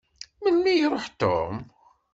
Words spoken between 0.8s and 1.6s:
iṛuḥ Tom?